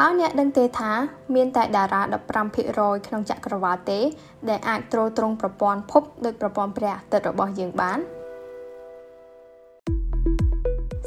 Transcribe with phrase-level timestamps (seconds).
[0.00, 0.92] តើអ្នកដឹងទេថា
[1.34, 2.02] មានតែតារា
[2.54, 4.00] 15%ក្នុងចក្រវាឡទេ
[4.48, 7.98] ដែលអាចទ្រទ្រង់ប្រព័ន្ធភពដោយប្រព័ន្ធព្រះអាទិត្យរបស់យើងបាន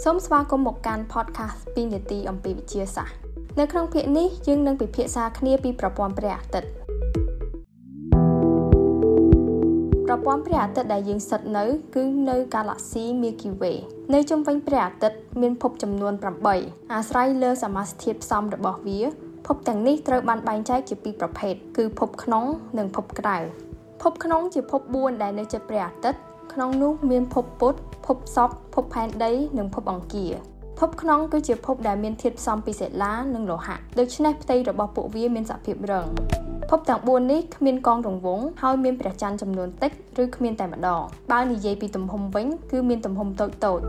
[0.03, 3.15] សូមស្វាគមន៍មកកាន់ podcast 2នាទីអំពីវិទ្យាសាស្ត្រ
[3.59, 6.82] នៅក្នុងភាគនេះយើងនឹងពិភាក្សាគ្នាពីប្រព័ន្ធព្រះអាទិត្យ
[10.13, 13.77] ប្រព័ន្ធព្រះអាទិត្យដែលយើងស្ថិតនៅ គឺនៅ Galaxy Milky Way
[14.13, 16.13] នៅជុំវិញព្រះអាទិត្យមានភពចំនួន
[16.53, 18.99] 8អាស្រ័យលើសមាសធាតុផ្សំរបស់វា
[19.47, 22.45] ភពទាំងនេះត្រូវបានបែងចែកជាពីរប្រភេទគឺភពក្នុង
[22.77, 23.37] និងភពក្រៅ
[24.01, 26.19] ភពក្នុងជាភព4ដែលនៅជិតព្រះអាទិត្យ
[26.53, 30.33] ក្នុងនោះមានភពពុទ្ធភពសុក្រភពផែនដី និងភពអង្គារ
[30.79, 36.07] ភពក្នុងគឺជាភពដែលមានធាតុផ្សំពីសិលានិងលោហៈដូច្នេះផ្ទៃរបស់ពួកវាមានសភាពរឹង
[36.73, 39.91] ភពទាំង4នេះគ្មានកងរង្វង់ហើយមានព្រះច័ន្ទចំនួនតិច
[40.23, 41.01] ឬគ្មានតែម្ដង
[41.31, 43.79] បើនិយាយពីទំហំវិញគឺមានទំហំតូចតូច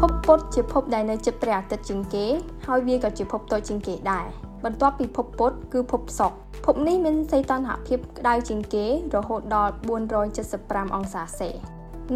[0.00, 2.26] ភពពុទ្ធជាភពដែលនៅជិតព្រះអាទិត្យជាងគេ
[2.66, 4.26] ហើយវាក៏ជាភពតូចជាងគេដែរ
[4.64, 9.72] បន្ទាប់ពីភពពុទ្ធគឺភពសុក្រភពនេះមានសីតុណ្ហភាពក្តៅជាងគេ រហូតដល់
[10.32, 11.50] 475អង្សាសេ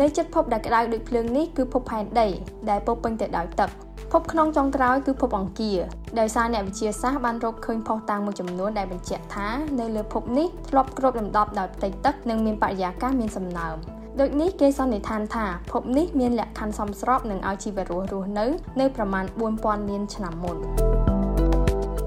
[0.00, 2.28] នៅជិតភពដែលក្តៅដូចភ្លើងនេះគឺភពផែនដី
[2.68, 3.70] ដែលពោពេញទៅដោយទឹក
[4.12, 5.78] ភពក្នុងចុងក្រោយគឺភពអង្គារ
[6.18, 9.48] ដោយសារអ្នកវិទ្យាសាស្ត្របានរកឃើញភស្តុតាងមួយចំនួនដែលបញ្ជាក់ថា
[9.80, 13.76] នៅលើភពនេះធ្លាប់គ្របដណ្ដប់ដោយផ្ទៃទឹកនិងមានបរិយាកាសមានសំណើម
[14.20, 18.46] ដូចនេះគេសន្និដ្ឋានថាភពនេះមានលក្ខខណ្ឌសមស្របនឹងឲ្យជីវរស់រស់នៅ
[18.80, 19.24] នៅប្រមាណ
[19.58, 20.56] 4000លានឆ្នាំមុន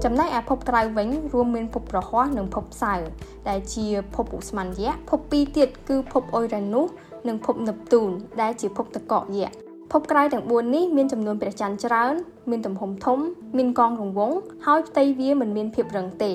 [0.04, 3.08] ចំណែកឯភពក្រៅវិញរួមមានភពប្រហ័សនិងភពសៅរ៍
[3.48, 6.86] ដែលជាភពឧស្ម័នយៈភពពីរទៀតគឺភពអ៊ុយរ៉ានុស
[7.28, 12.14] និងភពនេបតូនដែលជាភពទឹកកកយក្ស ភពក្រៅទាំង4នេះមានចំនួនព្រះច័ន្ទច្រើន
[12.50, 13.18] មានទំហំធំ
[13.56, 16.32] មានកងរង្វង់ហើយផ្ទៃវាមិនមានភាពរឹងទេ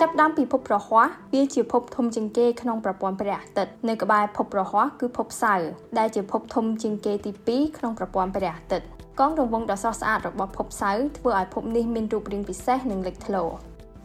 [0.00, 5.68] ចាប់ដើមពីភពប្រហ័សវាជាភពធំជាងគេក្នុងប្រព័ន្ធព្រះអាទិត្យនៅក្បែរភពប្រហ័សគឺភពសៅរ៍
[5.98, 8.86] ដែលជាភពធំជាងគេទី2ក្នុងប្រព័ន្ធព្រះអាទិត្យ
[9.20, 13.44] កងរង្វង់ដ៏ស្រស់ស្អាតរបស់ភពសៅរ៍ធ្វើឲ្យភពនេះមានរូបរាងពិសេសនិងលេចធ្លោ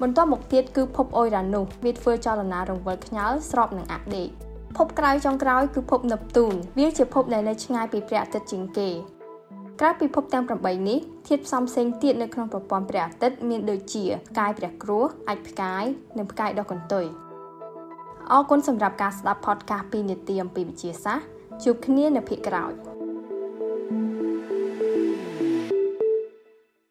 [0.01, 4.29] បន្ទាប់មកទៀតគឺភពអ៊ុយរ៉ានុសវាធ្វើចលនារង្វិលខ្ញាល់ស្របនឹងអាដេក
[4.77, 8.89] ភពក្រៅចុងក្រោយគឺភពនេបតូនវាជាភពដែលនៅឆ្ងាយពីព្រះអាទិត្យជាងគេ
[9.79, 15.83] ក្រៅពីភពទាំង8នេះធាតុផ្សំផ្សេងទៀតនៅក្នុងប្រព័ន្ធព្រះអាទិត្យមានដូចជាផ្កាយព្រះគ្រោះអាចផ្កាយ
[16.17, 17.05] និងផ្កាយដុះកន្ទុយ
[18.31, 21.25] អរគុណសម្រាប់ការស្ដាប់ podcast 2នាទីអំពីវិទ្យាសាស្ត្រ
[21.63, 22.73] ជួបគ្នានៅភាគក្រោយ។